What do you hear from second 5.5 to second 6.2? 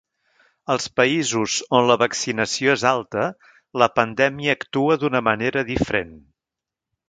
diferent.